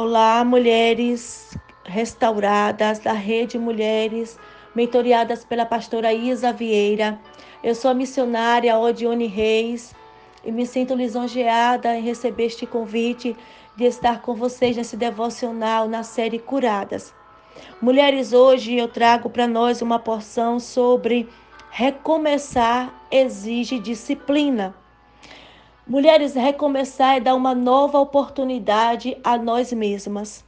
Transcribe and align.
Olá, 0.00 0.44
mulheres 0.44 1.58
restauradas 1.84 3.00
da 3.00 3.12
Rede 3.12 3.58
Mulheres, 3.58 4.38
mentoriadas 4.72 5.44
pela 5.44 5.66
pastora 5.66 6.12
Isa 6.14 6.52
Vieira. 6.52 7.18
Eu 7.64 7.74
sou 7.74 7.90
a 7.90 7.94
missionária 7.94 8.78
Odione 8.78 9.26
Reis 9.26 9.92
e 10.44 10.52
me 10.52 10.64
sinto 10.66 10.94
lisonjeada 10.94 11.96
em 11.96 12.02
receber 12.02 12.44
este 12.44 12.64
convite 12.64 13.36
de 13.74 13.86
estar 13.86 14.22
com 14.22 14.36
vocês 14.36 14.76
nesse 14.76 14.96
devocional 14.96 15.88
na 15.88 16.04
série 16.04 16.38
Curadas. 16.38 17.12
Mulheres, 17.82 18.32
hoje 18.32 18.76
eu 18.76 18.86
trago 18.86 19.28
para 19.28 19.48
nós 19.48 19.82
uma 19.82 19.98
porção 19.98 20.60
sobre 20.60 21.28
recomeçar 21.72 22.94
exige 23.10 23.80
disciplina. 23.80 24.76
Mulheres, 25.88 26.34
recomeçar 26.34 27.16
é 27.16 27.20
dar 27.20 27.34
uma 27.34 27.54
nova 27.54 27.98
oportunidade 27.98 29.16
a 29.24 29.38
nós 29.38 29.72
mesmas. 29.72 30.44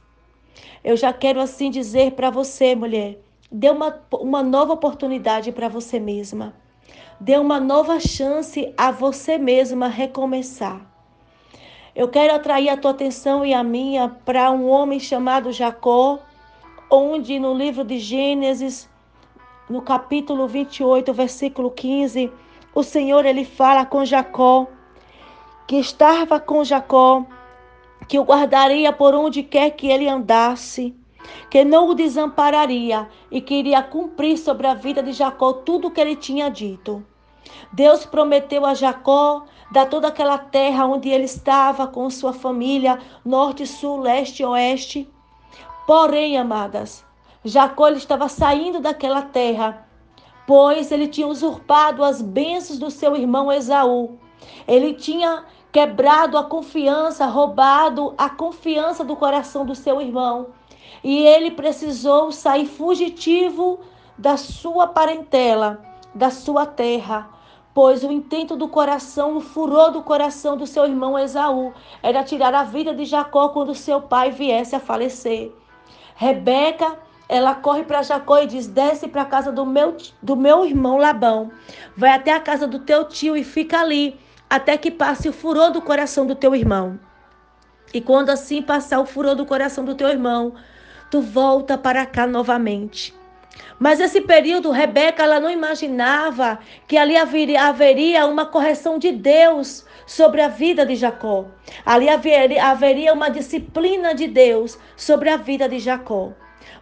Eu 0.83 0.95
já 0.95 1.11
quero 1.11 1.41
assim 1.41 1.71
dizer 1.71 2.11
para 2.11 2.29
você, 2.29 2.75
mulher, 2.75 3.17
dê 3.51 3.71
uma, 3.71 3.99
uma 4.13 4.43
nova 4.43 4.73
oportunidade 4.73 5.51
para 5.51 5.67
você 5.67 5.99
mesma. 5.99 6.53
Dê 7.19 7.37
uma 7.37 7.59
nova 7.59 7.99
chance 7.99 8.71
a 8.77 8.91
você 8.91 9.39
mesma 9.39 9.87
recomeçar. 9.87 10.79
Eu 11.95 12.07
quero 12.07 12.35
atrair 12.35 12.69
a 12.69 12.77
tua 12.77 12.91
atenção 12.91 13.43
e 13.43 13.51
a 13.51 13.63
minha 13.63 14.09
para 14.09 14.51
um 14.51 14.69
homem 14.69 14.99
chamado 14.99 15.51
Jacó, 15.51 16.19
onde 16.87 17.39
no 17.39 17.55
livro 17.55 17.83
de 17.83 17.97
Gênesis, 17.97 18.87
no 19.67 19.81
capítulo 19.81 20.47
28, 20.47 21.11
versículo 21.11 21.71
15, 21.71 22.31
o 22.75 22.83
Senhor 22.83 23.25
ele 23.25 23.43
fala 23.43 23.83
com 23.83 24.05
Jacó 24.05 24.67
que 25.71 25.79
estava 25.79 26.37
com 26.37 26.65
Jacó, 26.65 27.25
que 28.05 28.19
o 28.19 28.23
guardaria 28.23 28.91
por 28.91 29.15
onde 29.15 29.41
quer 29.41 29.69
que 29.69 29.87
ele 29.87 30.05
andasse, 30.05 30.93
que 31.49 31.63
não 31.63 31.87
o 31.87 31.93
desampararia 31.93 33.07
e 33.31 33.39
que 33.39 33.55
iria 33.55 33.81
cumprir 33.81 34.37
sobre 34.37 34.67
a 34.67 34.73
vida 34.73 35.01
de 35.01 35.13
Jacó 35.13 35.53
tudo 35.53 35.87
o 35.87 35.91
que 35.91 36.01
ele 36.01 36.17
tinha 36.17 36.49
dito. 36.51 37.05
Deus 37.71 38.05
prometeu 38.05 38.65
a 38.65 38.73
Jacó 38.73 39.45
dar 39.71 39.85
toda 39.85 40.09
aquela 40.09 40.37
terra 40.37 40.85
onde 40.85 41.07
ele 41.07 41.23
estava 41.23 41.87
com 41.87 42.09
sua 42.09 42.33
família, 42.33 42.99
norte, 43.23 43.65
sul, 43.65 44.01
leste 44.01 44.41
e 44.41 44.45
oeste. 44.45 45.09
Porém, 45.87 46.37
amadas, 46.37 47.05
Jacó 47.45 47.87
estava 47.87 48.27
saindo 48.27 48.81
daquela 48.81 49.21
terra, 49.21 49.87
pois 50.45 50.91
ele 50.91 51.07
tinha 51.07 51.27
usurpado 51.27 52.03
as 52.03 52.21
bênçãos 52.21 52.77
do 52.77 52.91
seu 52.91 53.15
irmão 53.15 53.49
Esaú. 53.49 54.19
Ele 54.67 54.93
tinha 54.93 55.45
quebrado 55.71 56.37
a 56.37 56.43
confiança, 56.43 57.25
roubado 57.25 58.13
a 58.17 58.29
confiança 58.29 59.03
do 59.03 59.15
coração 59.15 59.65
do 59.65 59.73
seu 59.73 60.01
irmão. 60.01 60.47
E 61.03 61.23
ele 61.25 61.51
precisou 61.51 62.31
sair 62.31 62.65
fugitivo 62.65 63.79
da 64.17 64.37
sua 64.37 64.87
parentela, 64.87 65.81
da 66.13 66.29
sua 66.29 66.65
terra, 66.65 67.29
pois 67.73 68.03
o 68.03 68.11
intento 68.11 68.55
do 68.55 68.67
coração, 68.67 69.37
o 69.37 69.41
furor 69.41 69.91
do 69.91 70.03
coração 70.03 70.57
do 70.57 70.67
seu 70.67 70.85
irmão 70.85 71.17
Esaú 71.17 71.73
era 72.03 72.23
tirar 72.23 72.53
a 72.53 72.63
vida 72.63 72.93
de 72.93 73.05
Jacó 73.05 73.49
quando 73.49 73.73
seu 73.73 74.01
pai 74.01 74.29
viesse 74.29 74.75
a 74.75 74.79
falecer. 74.79 75.51
Rebeca, 76.15 76.99
ela 77.27 77.55
corre 77.55 77.83
para 77.83 78.03
Jacó 78.03 78.39
e 78.39 78.45
diz: 78.45 78.67
Desce 78.67 79.07
para 79.07 79.21
a 79.21 79.25
casa 79.25 79.51
do 79.51 79.65
meu, 79.65 79.95
do 80.21 80.35
meu 80.35 80.65
irmão 80.65 80.97
Labão, 80.97 81.49
vai 81.95 82.11
até 82.11 82.33
a 82.33 82.41
casa 82.41 82.67
do 82.67 82.79
teu 82.79 83.05
tio 83.05 83.37
e 83.37 83.43
fica 83.43 83.79
ali 83.79 84.19
até 84.51 84.75
que 84.75 84.91
passe 84.91 85.29
o 85.29 85.31
furor 85.31 85.71
do 85.71 85.81
coração 85.81 86.27
do 86.27 86.35
teu 86.35 86.53
irmão. 86.53 86.99
E 87.93 88.01
quando 88.01 88.31
assim 88.31 88.61
passar 88.61 88.99
o 88.99 89.05
furor 89.05 89.33
do 89.33 89.45
coração 89.45 89.85
do 89.85 89.95
teu 89.95 90.09
irmão, 90.09 90.55
tu 91.09 91.21
volta 91.21 91.77
para 91.77 92.05
cá 92.05 92.27
novamente. 92.27 93.15
Mas 93.79 94.01
esse 94.01 94.19
período, 94.19 94.69
Rebeca, 94.69 95.23
ela 95.23 95.39
não 95.39 95.49
imaginava 95.49 96.59
que 96.85 96.97
ali 96.97 97.15
haveria, 97.15 98.25
uma 98.25 98.45
correção 98.45 98.99
de 98.99 99.13
Deus 99.13 99.85
sobre 100.05 100.41
a 100.41 100.49
vida 100.49 100.85
de 100.85 100.97
Jacó. 100.97 101.45
Ali 101.85 102.09
haveria 102.09 103.13
uma 103.13 103.29
disciplina 103.29 104.13
de 104.13 104.27
Deus 104.27 104.77
sobre 104.97 105.29
a 105.29 105.37
vida 105.37 105.69
de 105.69 105.79
Jacó. 105.79 106.33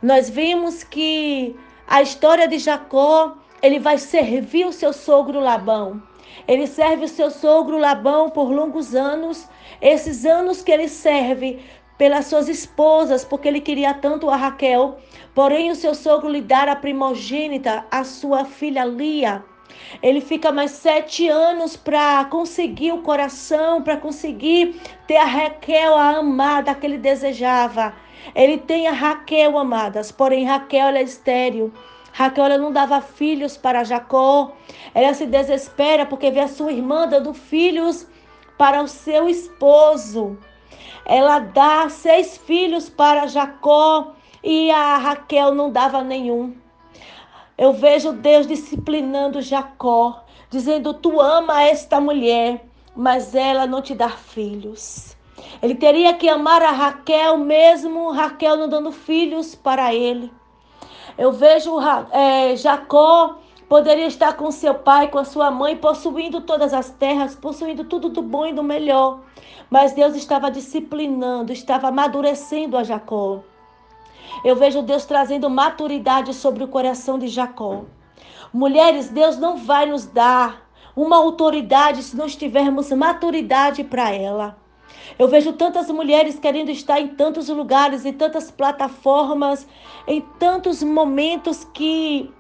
Nós 0.02 0.28
vimos 0.28 0.84
que 0.84 1.56
a 1.88 2.02
história 2.02 2.48
de 2.48 2.58
Jacó, 2.58 3.38
ele 3.62 3.80
vai 3.80 4.00
servir 4.00 4.66
o 4.66 4.74
seu 4.74 4.92
sogro 4.92 5.40
Labão. 5.40 6.09
Ele 6.50 6.66
serve 6.66 7.06
o 7.06 7.08
seu 7.08 7.30
sogro 7.30 7.78
Labão 7.78 8.32
por 8.32 8.50
longos 8.50 8.96
anos. 8.96 9.48
Esses 9.80 10.26
anos 10.26 10.64
que 10.64 10.72
ele 10.72 10.88
serve 10.88 11.60
pelas 11.96 12.26
suas 12.26 12.50
esposas, 12.50 13.24
porque 13.24 13.48
ele 13.48 13.62
queria 13.62 13.94
tanto 13.94 14.32
a 14.32 14.36
Raquel. 14.36 14.98
Porém, 15.36 15.70
o 15.70 15.76
seu 15.76 15.94
sogro 15.94 16.28
lhe 16.28 16.42
dá 16.42 16.64
a 16.64 16.76
primogênita, 16.76 17.86
a 17.92 18.04
sua 18.04 18.46
filha 18.46 18.84
Lia. 18.84 19.44
Ele 20.02 20.22
fica 20.22 20.52
mais 20.52 20.72
sete 20.72 21.28
anos 21.28 21.78
para 21.78 22.26
conseguir 22.26 22.94
o 22.94 23.04
coração, 23.04 23.84
para 23.84 23.98
conseguir 23.98 24.82
ter 25.06 25.18
a 25.18 25.26
Raquel, 25.26 25.94
a 25.94 26.18
amada 26.18 26.74
que 26.74 26.88
ele 26.88 26.98
desejava. 26.98 27.94
Ele 28.34 28.58
tem 28.58 28.88
a 28.88 28.92
Raquel, 28.92 29.56
amadas, 29.56 30.12
porém 30.12 30.46
Raquel 30.46 30.96
é 30.96 31.04
estéril. 31.04 31.72
Raquel 32.20 32.48
ela 32.48 32.58
não 32.58 32.70
dava 32.70 33.00
filhos 33.00 33.56
para 33.56 33.86
Jacó. 33.86 34.52
Ela 34.94 35.14
se 35.14 35.26
desespera 35.26 36.06
porque 36.06 36.30
vê 36.30 36.42
a 36.42 36.50
sua 36.50 36.74
irmã 36.74 37.08
dando 37.08 37.34
filhos 37.34 38.06
para 38.58 38.84
o 38.84 38.90
seu 38.90 39.30
esposo. 39.30 40.38
Ela 41.06 41.40
dá 41.40 41.88
seis 41.88 42.38
filhos 42.38 42.90
para 42.90 43.26
Jacó 43.26 44.12
e 44.44 44.70
a 44.70 44.98
Raquel 44.98 45.56
não 45.56 45.72
dava 45.72 46.04
nenhum. 46.04 46.54
Eu 47.58 47.72
vejo 47.72 48.12
Deus 48.12 48.46
disciplinando 48.46 49.42
Jacó, 49.42 50.26
dizendo: 50.50 50.94
Tu 50.94 51.22
ama 51.22 51.64
esta 51.64 52.02
mulher, 52.02 52.66
mas 52.98 53.34
ela 53.34 53.66
não 53.66 53.82
te 53.82 53.96
dá 53.96 54.10
filhos. 54.10 55.16
Ele 55.62 55.74
teria 55.74 56.14
que 56.14 56.28
amar 56.28 56.62
a 56.64 56.72
Raquel, 56.72 57.38
mesmo 57.38 58.12
Raquel 58.12 58.58
não 58.58 58.68
dando 58.68 58.92
filhos 58.92 59.56
para 59.56 59.94
ele. 59.94 60.30
Eu 61.20 61.34
vejo 61.34 61.78
é, 62.14 62.56
Jacó 62.56 63.40
poderia 63.68 64.08
estar 64.08 64.38
com 64.38 64.50
seu 64.52 64.74
pai, 64.74 65.10
com 65.10 65.18
a 65.18 65.26
sua 65.26 65.52
mãe, 65.52 65.76
possuindo 65.76 66.40
todas 66.40 66.74
as 66.74 66.92
terras, 66.92 67.36
possuindo 67.36 67.84
tudo 67.84 68.08
do 68.08 68.22
bom 68.22 68.46
e 68.46 68.54
do 68.54 68.64
melhor. 68.64 69.20
Mas 69.70 69.92
Deus 69.92 70.16
estava 70.16 70.50
disciplinando, 70.50 71.52
estava 71.52 71.90
amadurecendo 71.90 72.78
a 72.78 72.86
Jacó. 72.86 73.42
Eu 74.46 74.56
vejo 74.56 74.82
Deus 74.82 75.04
trazendo 75.04 75.50
maturidade 75.50 76.34
sobre 76.34 76.64
o 76.64 76.70
coração 76.70 77.20
de 77.20 77.28
Jacó. 77.28 77.84
Mulheres, 78.54 79.10
Deus 79.10 79.38
não 79.38 79.58
vai 79.58 79.88
nos 79.88 80.06
dar 80.06 80.70
uma 80.96 81.18
autoridade 81.18 82.02
se 82.02 82.16
não 82.16 82.28
tivermos 82.28 82.90
maturidade 82.92 83.84
para 83.84 84.10
ela. 84.10 84.58
Eu 85.18 85.28
vejo 85.28 85.54
tantas 85.54 85.90
mulheres 85.90 86.38
querendo 86.40 86.70
estar 86.70 87.00
em 87.00 87.10
tantos 87.10 87.50
lugares, 87.50 88.06
em 88.06 88.14
tantas 88.14 88.52
plataformas, 88.52 89.68
em 90.08 90.22
tantos 90.38 90.84
momentos 90.84 91.64
que 91.64 92.32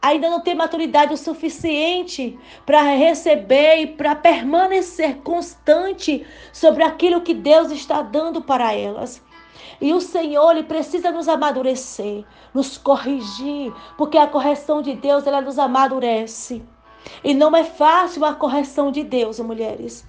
ainda 0.00 0.30
não 0.30 0.40
tem 0.40 0.54
maturidade 0.54 1.12
o 1.12 1.16
suficiente 1.16 2.38
para 2.64 2.82
receber 2.82 3.82
e 3.82 3.86
para 3.86 4.14
permanecer 4.16 5.18
constante 5.18 6.26
sobre 6.52 6.82
aquilo 6.82 7.20
que 7.20 7.34
Deus 7.34 7.70
está 7.70 8.00
dando 8.02 8.40
para 8.40 8.72
elas. 8.72 9.22
E 9.80 9.92
o 9.94 10.00
Senhor, 10.00 10.52
ele 10.52 10.64
precisa 10.64 11.10
nos 11.10 11.28
amadurecer, 11.28 12.24
nos 12.52 12.76
corrigir, 12.76 13.72
porque 13.96 14.18
a 14.18 14.26
correção 14.26 14.82
de 14.82 14.94
Deus, 14.94 15.26
ela 15.26 15.40
nos 15.40 15.58
amadurece. 15.58 16.62
E 17.24 17.32
não 17.32 17.54
é 17.56 17.64
fácil 17.64 18.24
a 18.24 18.34
correção 18.34 18.90
de 18.90 19.02
Deus, 19.02 19.40
mulheres. 19.40 20.06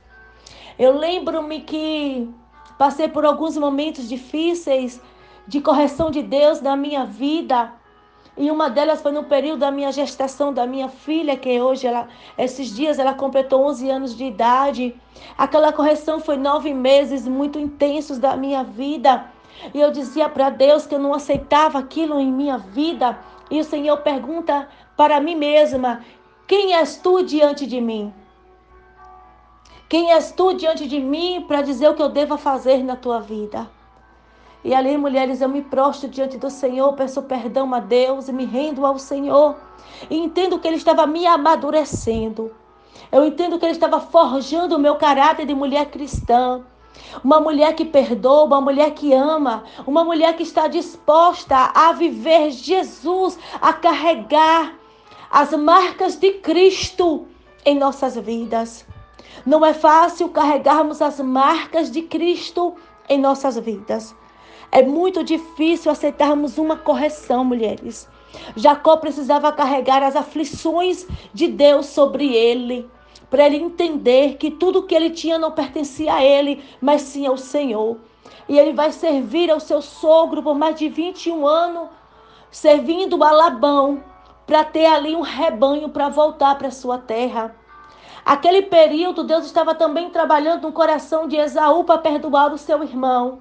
Eu 0.81 0.97
lembro-me 0.97 1.61
que 1.61 2.27
passei 2.75 3.07
por 3.07 3.23
alguns 3.23 3.55
momentos 3.55 4.09
difíceis 4.09 4.99
de 5.47 5.61
correção 5.61 6.09
de 6.09 6.23
Deus 6.23 6.59
na 6.59 6.75
minha 6.75 7.05
vida. 7.05 7.71
E 8.35 8.49
uma 8.49 8.67
delas 8.67 8.99
foi 8.99 9.11
no 9.11 9.25
período 9.25 9.59
da 9.59 9.69
minha 9.69 9.91
gestação 9.91 10.51
da 10.51 10.65
minha 10.65 10.89
filha, 10.89 11.37
que 11.37 11.61
hoje, 11.61 11.85
ela, 11.85 12.07
esses 12.35 12.75
dias, 12.75 12.97
ela 12.97 13.13
completou 13.13 13.63
11 13.67 13.91
anos 13.91 14.17
de 14.17 14.25
idade. 14.25 14.99
Aquela 15.37 15.71
correção 15.71 16.19
foi 16.19 16.35
nove 16.35 16.73
meses 16.73 17.27
muito 17.27 17.59
intensos 17.59 18.17
da 18.17 18.35
minha 18.35 18.63
vida. 18.63 19.31
E 19.75 19.79
eu 19.79 19.91
dizia 19.91 20.27
para 20.29 20.49
Deus 20.49 20.87
que 20.87 20.95
eu 20.95 20.99
não 20.99 21.13
aceitava 21.13 21.77
aquilo 21.77 22.19
em 22.19 22.31
minha 22.31 22.57
vida. 22.57 23.19
E 23.51 23.59
o 23.59 23.63
Senhor 23.63 23.97
pergunta 23.97 24.67
para 24.97 25.21
mim 25.21 25.35
mesma: 25.35 26.03
Quem 26.47 26.73
és 26.73 26.97
tu 26.97 27.21
diante 27.21 27.67
de 27.67 27.79
mim? 27.79 28.11
Quem 29.91 30.13
és 30.13 30.31
tu 30.31 30.53
diante 30.53 30.87
de 30.87 31.01
mim 31.01 31.43
para 31.45 31.61
dizer 31.61 31.89
o 31.89 31.93
que 31.93 32.01
eu 32.01 32.07
devo 32.07 32.37
fazer 32.37 32.81
na 32.81 32.95
tua 32.95 33.19
vida? 33.19 33.69
E 34.63 34.73
ali, 34.73 34.97
mulheres, 34.97 35.41
eu 35.41 35.49
me 35.49 35.61
prostro 35.61 36.07
diante 36.07 36.37
do 36.37 36.49
Senhor, 36.49 36.93
peço 36.93 37.21
perdão 37.23 37.73
a 37.73 37.81
Deus 37.81 38.29
e 38.29 38.31
me 38.31 38.45
rendo 38.45 38.85
ao 38.85 38.97
Senhor. 38.97 39.57
E 40.09 40.17
entendo 40.17 40.57
que 40.59 40.65
Ele 40.65 40.77
estava 40.77 41.05
me 41.05 41.27
amadurecendo. 41.27 42.55
Eu 43.11 43.25
entendo 43.25 43.59
que 43.59 43.65
Ele 43.65 43.73
estava 43.73 43.99
forjando 43.99 44.77
o 44.77 44.79
meu 44.79 44.95
caráter 44.95 45.45
de 45.45 45.53
mulher 45.53 45.87
cristã. 45.87 46.61
Uma 47.21 47.41
mulher 47.41 47.75
que 47.75 47.83
perdoa, 47.83 48.45
uma 48.45 48.61
mulher 48.61 48.91
que 48.91 49.13
ama, 49.13 49.65
uma 49.85 50.05
mulher 50.05 50.37
que 50.37 50.43
está 50.43 50.69
disposta 50.69 51.69
a 51.75 51.91
viver 51.91 52.51
Jesus, 52.51 53.37
a 53.61 53.73
carregar 53.73 54.73
as 55.29 55.51
marcas 55.51 56.15
de 56.15 56.31
Cristo 56.35 57.27
em 57.65 57.77
nossas 57.77 58.15
vidas. 58.15 58.89
Não 59.45 59.65
é 59.65 59.73
fácil 59.73 60.29
carregarmos 60.29 61.01
as 61.01 61.19
marcas 61.19 61.89
de 61.89 62.01
Cristo 62.01 62.75
em 63.09 63.17
nossas 63.17 63.57
vidas. 63.57 64.15
É 64.71 64.81
muito 64.81 65.23
difícil 65.23 65.91
aceitarmos 65.91 66.57
uma 66.57 66.77
correção, 66.77 67.43
mulheres. 67.43 68.07
Jacó 68.55 68.97
precisava 68.97 69.51
carregar 69.51 70.01
as 70.01 70.15
aflições 70.15 71.05
de 71.33 71.47
Deus 71.47 71.87
sobre 71.87 72.33
ele, 72.33 72.89
para 73.29 73.45
ele 73.45 73.57
entender 73.57 74.37
que 74.37 74.51
tudo 74.51 74.83
que 74.83 74.95
ele 74.95 75.09
tinha 75.09 75.37
não 75.37 75.51
pertencia 75.51 76.13
a 76.13 76.23
ele, 76.23 76.63
mas 76.79 77.01
sim 77.01 77.25
ao 77.25 77.37
Senhor. 77.37 77.97
E 78.47 78.57
ele 78.57 78.73
vai 78.73 78.91
servir 78.91 79.51
ao 79.51 79.59
seu 79.59 79.81
sogro 79.81 80.41
por 80.41 80.55
mais 80.55 80.75
de 80.75 80.87
21 80.87 81.45
anos, 81.45 81.89
servindo 82.49 83.21
a 83.23 83.31
Labão, 83.31 84.03
para 84.45 84.63
ter 84.63 84.85
ali 84.85 85.15
um 85.15 85.21
rebanho 85.21 85.89
para 85.89 86.09
voltar 86.09 86.57
para 86.57 86.71
sua 86.71 86.97
terra. 86.97 87.55
Aquele 88.23 88.61
período, 88.63 89.23
Deus 89.23 89.45
estava 89.45 89.73
também 89.73 90.09
trabalhando 90.09 90.63
no 90.63 90.71
coração 90.71 91.27
de 91.27 91.37
Esaú 91.37 91.83
para 91.83 91.97
perdoar 91.97 92.53
o 92.53 92.57
seu 92.57 92.83
irmão. 92.83 93.39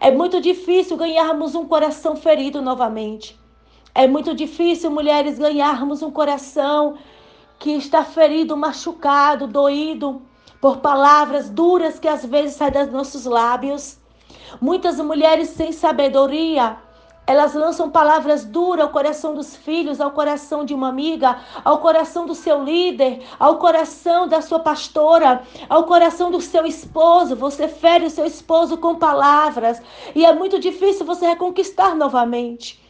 É 0.00 0.10
muito 0.10 0.40
difícil 0.40 0.96
ganharmos 0.96 1.54
um 1.54 1.66
coração 1.66 2.14
ferido 2.14 2.60
novamente. 2.60 3.38
É 3.94 4.06
muito 4.06 4.34
difícil, 4.34 4.90
mulheres, 4.90 5.38
ganharmos 5.38 6.02
um 6.02 6.10
coração 6.10 6.96
que 7.58 7.70
está 7.70 8.04
ferido, 8.04 8.56
machucado, 8.56 9.46
doído 9.46 10.22
por 10.60 10.78
palavras 10.78 11.48
duras 11.48 11.98
que 11.98 12.08
às 12.08 12.24
vezes 12.24 12.56
saem 12.56 12.72
dos 12.72 12.92
nossos 12.92 13.24
lábios. 13.24 13.98
Muitas 14.60 14.98
mulheres 14.98 15.50
sem 15.50 15.72
sabedoria 15.72 16.76
elas 17.26 17.54
lançam 17.54 17.90
palavras 17.90 18.44
duras 18.44 18.84
ao 18.84 18.92
coração 18.92 19.34
dos 19.34 19.56
filhos, 19.56 20.00
ao 20.00 20.10
coração 20.10 20.64
de 20.64 20.74
uma 20.74 20.88
amiga, 20.88 21.38
ao 21.64 21.78
coração 21.78 22.26
do 22.26 22.34
seu 22.34 22.62
líder, 22.62 23.22
ao 23.38 23.58
coração 23.58 24.28
da 24.28 24.42
sua 24.42 24.60
pastora, 24.60 25.42
ao 25.68 25.84
coração 25.84 26.30
do 26.30 26.40
seu 26.40 26.66
esposo. 26.66 27.34
Você 27.34 27.66
fere 27.66 28.04
o 28.04 28.10
seu 28.10 28.26
esposo 28.26 28.76
com 28.76 28.96
palavras 28.96 29.80
e 30.14 30.24
é 30.24 30.34
muito 30.34 30.58
difícil 30.58 31.06
você 31.06 31.26
reconquistar 31.26 31.94
novamente. 31.94 32.82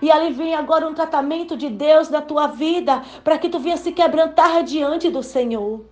E 0.00 0.10
ali 0.10 0.32
vem 0.32 0.54
agora 0.54 0.88
um 0.88 0.94
tratamento 0.94 1.56
de 1.56 1.68
Deus 1.68 2.08
na 2.08 2.22
tua 2.22 2.46
vida 2.46 3.02
para 3.22 3.38
que 3.38 3.48
tu 3.48 3.58
venha 3.58 3.76
se 3.76 3.92
quebrantar 3.92 4.62
diante 4.64 5.10
do 5.10 5.22
Senhor. 5.22 5.84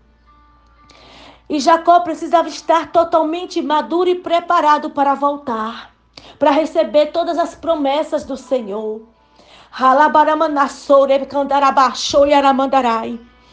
E 1.48 1.58
Jacó 1.58 2.00
precisava 2.00 2.48
estar 2.48 2.92
totalmente 2.92 3.60
maduro 3.60 4.08
e 4.08 4.14
preparado 4.14 4.90
para 4.90 5.14
voltar 5.14 5.89
para 6.40 6.50
receber 6.50 7.12
todas 7.12 7.38
as 7.38 7.54
promessas 7.54 8.24
do 8.24 8.34
Senhor. 8.34 9.02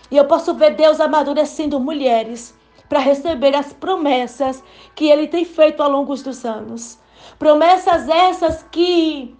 E 0.09 0.15
eu 0.17 0.25
posso 0.25 0.53
ver 0.53 0.73
Deus 0.73 1.01
amadurecendo 1.01 1.81
mulheres 1.81 2.57
para 2.87 2.99
receber 2.99 3.53
as 3.53 3.73
promessas 3.73 4.63
que 4.95 5.09
Ele 5.09 5.27
tem 5.27 5.43
feito 5.43 5.83
ao 5.83 5.91
longo 5.91 6.15
dos 6.15 6.45
anos. 6.45 6.97
Promessas 7.37 8.07
essas 8.07 8.63
que 8.71 9.35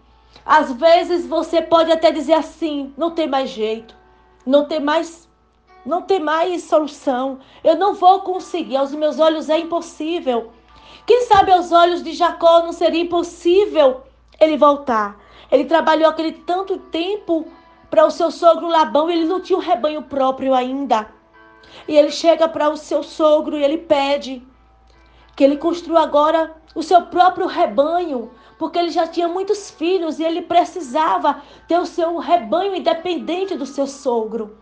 às 0.46 0.74
vezes 0.74 1.26
você 1.26 1.62
pode 1.62 1.90
até 1.90 2.12
dizer 2.12 2.34
assim: 2.34 2.94
não 2.98 3.12
tem 3.12 3.30
mais 3.30 3.50
jeito, 3.50 3.96
não 4.46 4.66
tem 4.66 4.82
mais, 4.82 5.26
não 5.86 6.02
tem 6.02 6.20
mais 6.20 6.66
solução. 6.66 7.40
Eu 7.64 7.78
não 7.78 7.94
vou 7.94 8.20
conseguir. 8.24 8.76
Aos 8.76 8.94
meus 8.94 9.22
olhos 9.22 9.50
é 9.50 9.58
impossível. 9.58 10.52
Quem 11.08 11.22
sabe 11.22 11.54
aos 11.54 11.72
olhos 11.72 12.04
de 12.04 12.12
Jacó 12.12 12.64
não 12.64 12.74
seria 12.74 13.02
impossível 13.02 14.02
ele 14.42 14.58
voltar. 14.58 15.18
Ele 15.50 15.64
trabalhou 15.64 16.10
aquele 16.10 16.34
tanto 16.34 16.78
tempo 16.78 17.48
para 17.90 18.06
o 18.06 18.12
seu 18.12 18.30
sogro 18.30 18.68
Labão, 18.68 19.10
e 19.10 19.14
ele 19.14 19.26
não 19.26 19.40
tinha 19.40 19.58
um 19.58 19.62
rebanho 19.62 20.04
próprio 20.04 20.54
ainda. 20.54 21.08
E 21.88 21.96
ele 21.96 22.12
chega 22.12 22.50
para 22.50 22.70
o 22.70 22.76
seu 22.76 23.04
sogro 23.04 23.58
e 23.58 23.64
ele 23.64 23.78
pede 23.78 24.46
que 25.34 25.46
ele 25.46 25.56
construa 25.56 26.02
agora 26.02 26.54
o 26.76 26.84
seu 26.84 27.04
próprio 27.04 27.48
rebanho, 27.48 28.30
porque 28.60 28.78
ele 28.78 28.90
já 28.90 29.08
tinha 29.08 29.30
muitos 29.30 29.72
filhos 29.72 30.20
e 30.20 30.26
ele 30.26 30.42
precisava 30.42 31.42
ter 31.70 31.80
o 31.80 31.86
seu 31.86 32.18
rebanho 32.18 32.76
independente 32.76 33.56
do 33.56 33.66
seu 33.66 33.88
sogro. 33.88 34.58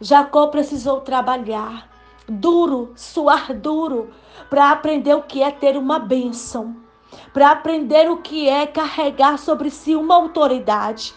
Jacó 0.00 0.46
precisou 0.46 1.00
trabalhar 1.00 1.95
duro, 2.28 2.92
suar 2.96 3.52
duro, 3.54 4.10
para 4.50 4.70
aprender 4.70 5.14
o 5.14 5.22
que 5.22 5.42
é 5.42 5.50
ter 5.50 5.76
uma 5.76 5.98
bênção, 5.98 6.76
para 7.32 7.50
aprender 7.50 8.10
o 8.10 8.18
que 8.18 8.48
é 8.48 8.66
carregar 8.66 9.38
sobre 9.38 9.70
si 9.70 9.94
uma 9.94 10.14
autoridade. 10.14 11.14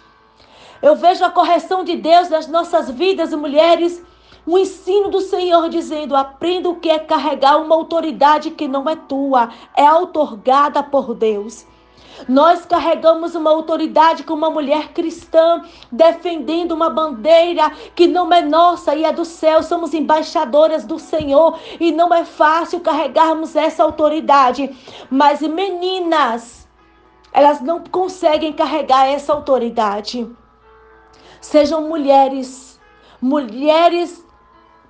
Eu 0.81 0.95
vejo 0.95 1.25
a 1.25 1.29
correção 1.29 1.83
de 1.83 1.95
Deus 1.95 2.29
nas 2.29 2.47
nossas 2.47 2.89
vidas, 2.89 3.33
mulheres, 3.33 4.03
o 4.45 4.57
ensino 4.57 5.09
do 5.09 5.21
Senhor 5.21 5.69
dizendo: 5.69 6.15
aprenda 6.15 6.69
o 6.69 6.77
que 6.77 6.89
é 6.89 6.97
carregar 6.97 7.57
uma 7.57 7.75
autoridade 7.75 8.51
que 8.51 8.67
não 8.67 8.89
é 8.89 8.95
tua, 8.95 9.49
é 9.75 9.91
outorgada 9.91 10.81
por 10.81 11.13
Deus. 11.13 11.65
Nós 12.27 12.65
carregamos 12.65 13.35
uma 13.35 13.49
autoridade 13.49 14.23
como 14.23 14.45
uma 14.45 14.51
mulher 14.51 14.89
cristã, 14.89 15.63
defendendo 15.91 16.73
uma 16.73 16.89
bandeira 16.89 17.71
que 17.95 18.07
não 18.07 18.31
é 18.31 18.41
nossa 18.41 18.95
e 18.95 19.05
é 19.05 19.11
do 19.11 19.25
céu. 19.25 19.63
Somos 19.63 19.93
embaixadoras 19.93 20.85
do 20.85 20.99
Senhor 20.99 21.59
e 21.79 21.91
não 21.91 22.13
é 22.13 22.25
fácil 22.25 22.79
carregarmos 22.79 23.55
essa 23.55 23.83
autoridade. 23.83 24.75
Mas 25.09 25.41
meninas, 25.41 26.67
elas 27.31 27.61
não 27.61 27.83
conseguem 27.83 28.53
carregar 28.53 29.07
essa 29.07 29.33
autoridade. 29.33 30.29
Sejam 31.39 31.87
mulheres, 31.87 32.79
mulheres 33.21 34.25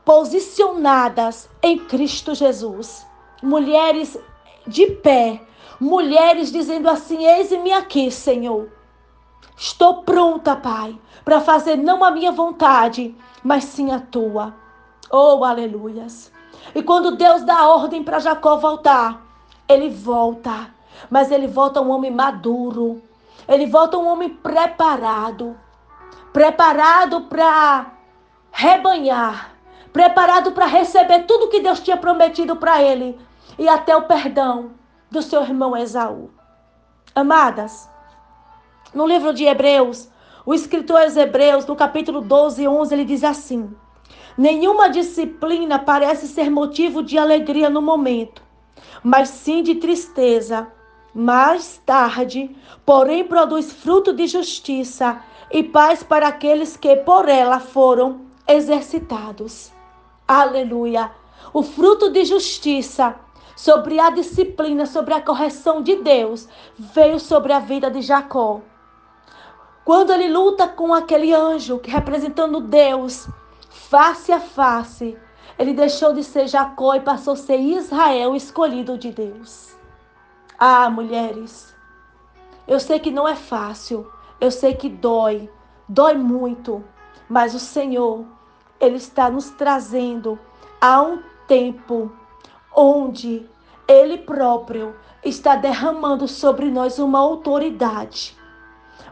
posicionadas 0.03 1.49
em 1.61 1.77
Cristo 1.77 2.33
Jesus, 2.33 3.05
mulheres 3.43 4.17
de 4.65 4.87
pé, 4.87 5.41
mulheres 5.79 6.51
dizendo 6.51 6.89
assim: 6.89 7.25
Eis-me 7.25 7.71
aqui, 7.71 8.11
Senhor. 8.11 8.69
Estou 9.55 10.03
pronta, 10.03 10.55
Pai, 10.55 10.97
para 11.23 11.41
fazer 11.41 11.75
não 11.75 12.03
a 12.03 12.11
minha 12.11 12.31
vontade, 12.31 13.15
mas 13.43 13.65
sim 13.65 13.91
a 13.91 13.99
tua. 13.99 14.55
Oh, 15.11 15.43
aleluias. 15.43 16.31
E 16.73 16.83
quando 16.83 17.15
Deus 17.15 17.43
dá 17.43 17.67
ordem 17.67 18.03
para 18.03 18.19
Jacó 18.19 18.57
voltar, 18.57 19.21
ele 19.67 19.89
volta. 19.89 20.73
Mas 21.09 21.31
ele 21.31 21.47
volta 21.47 21.81
um 21.81 21.89
homem 21.89 22.11
maduro. 22.11 23.01
Ele 23.47 23.65
volta 23.65 23.97
um 23.97 24.07
homem 24.07 24.29
preparado. 24.29 25.57
Preparado 26.31 27.21
para 27.21 27.91
rebanhar. 28.51 29.51
Preparado 29.91 30.51
para 30.51 30.67
receber 30.67 31.25
tudo 31.25 31.49
que 31.49 31.61
Deus 31.61 31.79
tinha 31.79 31.97
prometido 31.97 32.55
para 32.55 32.81
ele. 32.81 33.19
E 33.57 33.67
até 33.67 33.95
o 33.95 34.03
perdão 34.03 34.78
do 35.09 35.21
seu 35.21 35.41
irmão 35.41 35.75
Esaú. 35.75 36.29
Amadas, 37.15 37.89
no 38.93 39.05
livro 39.05 39.33
de 39.33 39.45
Hebreus, 39.45 40.09
o 40.45 40.53
escritor 40.53 41.01
aos 41.01 41.17
Hebreus, 41.17 41.65
no 41.65 41.75
capítulo 41.75 42.21
12 42.21 42.63
e 42.63 42.67
11, 42.67 42.93
ele 42.93 43.05
diz 43.05 43.23
assim: 43.23 43.73
Nenhuma 44.37 44.89
disciplina 44.89 45.79
parece 45.79 46.27
ser 46.27 46.49
motivo 46.49 47.03
de 47.03 47.17
alegria 47.17 47.69
no 47.69 47.81
momento, 47.81 48.41
mas 49.03 49.29
sim 49.29 49.61
de 49.63 49.75
tristeza. 49.75 50.67
Mais 51.13 51.81
tarde, 51.85 52.55
porém, 52.85 53.23
produz 53.23 53.73
fruto 53.73 54.13
de 54.13 54.27
justiça 54.27 55.21
e 55.51 55.63
paz 55.63 56.03
para 56.03 56.27
aqueles 56.27 56.77
que 56.77 56.95
por 56.97 57.27
ela 57.27 57.59
foram 57.59 58.21
exercitados. 58.47 59.71
Aleluia! 60.27 61.11
O 61.51 61.63
fruto 61.63 62.11
de 62.11 62.25
justiça 62.25 63.15
sobre 63.59 63.99
a 63.99 64.09
disciplina, 64.09 64.85
sobre 64.85 65.13
a 65.13 65.21
correção 65.21 65.81
de 65.81 65.97
Deus, 65.97 66.47
veio 66.77 67.19
sobre 67.19 67.51
a 67.51 67.59
vida 67.59 67.91
de 67.91 68.01
Jacó. 68.01 68.61
Quando 69.83 70.13
ele 70.13 70.29
luta 70.29 70.65
com 70.65 70.93
aquele 70.93 71.33
anjo 71.33 71.77
que 71.77 71.91
representando 71.91 72.61
Deus, 72.61 73.27
face 73.69 74.31
a 74.31 74.39
face, 74.39 75.17
ele 75.57 75.73
deixou 75.73 76.13
de 76.13 76.23
ser 76.23 76.47
Jacó 76.47 76.95
e 76.95 77.01
passou 77.01 77.33
a 77.33 77.35
ser 77.35 77.57
Israel, 77.57 78.33
escolhido 78.33 78.97
de 78.97 79.11
Deus. 79.11 79.75
Ah, 80.57 80.89
mulheres, 80.89 81.75
eu 82.65 82.79
sei 82.79 82.97
que 82.97 83.11
não 83.11 83.27
é 83.27 83.35
fácil, 83.35 84.09
eu 84.39 84.51
sei 84.51 84.73
que 84.73 84.87
dói, 84.87 85.51
dói 85.85 86.15
muito, 86.15 86.81
mas 87.27 87.53
o 87.53 87.59
Senhor, 87.59 88.25
Ele 88.79 88.95
está 88.95 89.29
nos 89.29 89.49
trazendo 89.49 90.39
a 90.79 91.01
um 91.01 91.21
tempo 91.45 92.09
onde 92.75 93.47
Ele 93.87 94.17
próprio 94.17 94.95
está 95.23 95.55
derramando 95.55 96.27
sobre 96.27 96.69
nós 96.69 96.99
uma 96.99 97.19
autoridade. 97.19 98.37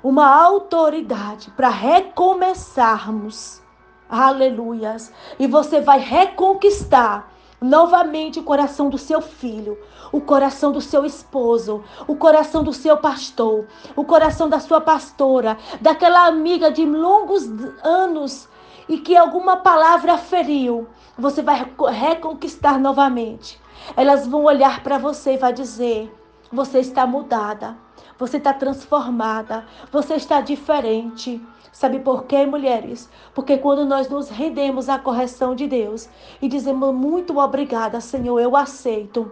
Uma 0.04 0.28
autoridade 0.28 1.52
para 1.52 1.70
recomeçarmos. 1.70 3.62
Aleluias. 4.10 5.12
E 5.38 5.48
você 5.48 5.82
vai 5.82 6.00
reconquistar 6.00 7.32
novamente 7.60 8.40
o 8.40 8.44
coração 8.44 8.90
do 8.90 8.98
seu 8.98 9.20
filho, 9.20 9.78
o 10.12 10.22
coração 10.22 10.72
do 10.72 10.80
seu 10.80 11.06
esposo, 11.06 11.84
o 12.08 12.16
coração 12.16 12.64
do 12.64 12.72
seu 12.72 12.98
pastor, 12.98 13.66
o 13.96 14.06
coração 14.06 14.48
da 14.48 14.60
sua 14.60 14.80
pastora, 14.80 15.58
daquela 15.82 16.28
amiga 16.28 16.72
de 16.72 16.86
longos 16.86 17.50
anos 17.84 18.48
e 18.88 19.00
que 19.00 19.18
alguma 19.18 19.58
palavra 19.58 20.18
feriu, 20.18 20.88
você 21.18 21.42
vai 21.42 21.66
reconquistar 21.92 22.80
novamente. 22.80 23.60
Elas 23.96 24.28
vão 24.28 24.44
olhar 24.44 24.84
para 24.84 24.98
você 24.98 25.34
e 25.34 25.38
vai 25.38 25.54
dizer: 25.54 26.14
você 26.52 26.80
está 26.80 27.08
mudada, 27.08 27.78
você 28.18 28.38
está 28.38 28.54
transformada, 28.54 29.66
você 29.92 30.16
está 30.16 30.42
diferente. 30.42 31.42
Sabe 31.72 32.00
por 32.00 32.24
quê, 32.24 32.46
mulheres? 32.46 33.10
Porque 33.36 33.58
quando 33.58 33.86
nós 33.86 34.10
nos 34.10 34.30
rendemos 34.30 34.90
à 34.90 34.98
correção 34.98 35.54
de 35.54 35.68
Deus 35.68 36.10
e 36.42 36.48
dizemos 36.48 36.94
muito 36.94 37.38
obrigada, 37.38 38.02
Senhor, 38.02 38.40
eu 38.40 38.56
aceito. 38.56 39.32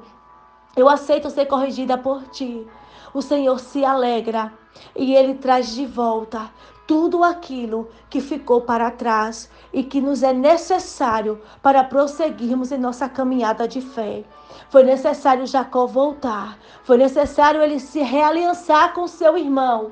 Eu 0.75 0.87
aceito 0.87 1.29
ser 1.29 1.45
corrigida 1.45 1.97
por 1.97 2.23
ti. 2.27 2.67
O 3.13 3.21
Senhor 3.21 3.59
se 3.59 3.83
alegra 3.83 4.53
e 4.95 5.15
ele 5.15 5.35
traz 5.35 5.73
de 5.73 5.85
volta 5.85 6.51
tudo 6.87 7.23
aquilo 7.23 7.89
que 8.09 8.21
ficou 8.21 8.61
para 8.61 8.91
trás 8.91 9.49
e 9.73 9.83
que 9.83 9.99
nos 9.99 10.23
é 10.23 10.33
necessário 10.33 11.41
para 11.61 11.83
prosseguirmos 11.83 12.71
em 12.71 12.77
nossa 12.77 13.09
caminhada 13.09 13.67
de 13.67 13.81
fé. 13.81 14.23
Foi 14.69 14.83
necessário 14.83 15.47
Jacó 15.47 15.85
voltar, 15.85 16.57
foi 16.83 16.97
necessário 16.97 17.61
ele 17.61 17.79
se 17.79 17.99
realiançar 17.99 18.93
com 18.93 19.07
seu 19.07 19.37
irmão, 19.37 19.91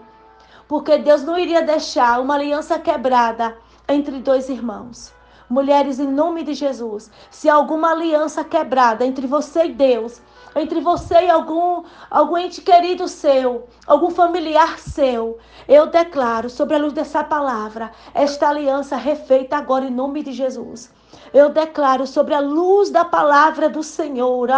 porque 0.68 0.98
Deus 0.98 1.24
não 1.24 1.38
iria 1.38 1.62
deixar 1.62 2.20
uma 2.22 2.36
aliança 2.36 2.78
quebrada 2.80 3.58
entre 3.88 4.20
dois 4.20 4.50
irmãos. 4.50 5.14
Mulheres, 5.50 6.00
em 6.00 6.08
nome 6.08 6.44
de 6.44 6.54
Jesus, 6.54 7.12
se 7.30 7.50
alguma 7.50 7.92
aliança 7.92 8.44
quebrada 8.44 9.06
entre 9.06 9.28
você 9.28 9.66
e 9.66 9.74
Deus, 9.74 10.22
entre 10.56 10.80
você 10.82 11.26
e 11.26 11.30
algum, 11.30 11.84
algum 12.10 12.38
ente 12.38 12.62
querido 12.62 13.08
seu, 13.08 13.68
algum 13.88 14.12
familiar 14.12 14.80
seu, 14.80 15.38
eu 15.68 15.88
declaro 15.88 16.50
sobre 16.50 16.76
a 16.76 16.80
luz 16.80 16.94
dessa 16.94 17.24
palavra, 17.24 17.92
esta 18.14 18.50
aliança 18.50 18.96
refeita 18.96 19.58
agora 19.58 19.86
em 19.86 19.92
nome 19.92 20.24
de 20.24 20.32
Jesus. 20.32 20.92
Eu 21.34 21.50
declaro 21.50 22.06
sobre 22.06 22.36
a 22.36 22.40
luz 22.40 22.92
da 22.92 23.04
palavra 23.04 23.68
do 23.68 23.82
Senhor. 23.82 24.50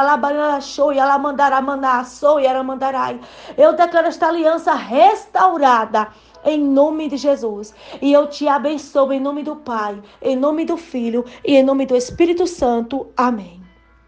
Eu 3.58 3.74
declaro 3.74 4.08
esta 4.08 4.28
aliança 4.28 4.74
restaurada 4.74 6.10
em 6.44 6.62
nome 6.62 7.08
de 7.08 7.18
Jesus. 7.18 7.74
E 8.02 8.12
eu 8.12 8.28
te 8.28 8.48
abençoo 8.48 9.12
em 9.14 9.20
nome 9.20 9.44
do 9.44 9.56
Pai, 9.56 10.02
em 10.22 10.36
nome 10.36 10.66
do 10.66 10.78
Filho 10.78 11.26
e 11.44 11.56
em 11.56 11.64
nome 11.64 11.86
do 11.86 11.96
Espírito 11.96 12.46
Santo. 12.46 13.08
Amém. 13.18 13.65